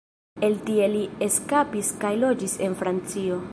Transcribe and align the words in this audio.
El 0.45 0.55
tie 0.69 0.87
li 0.93 1.01
eskapis 1.27 1.93
kaj 2.05 2.13
loĝis 2.25 2.59
en 2.69 2.81
Francio. 2.83 3.41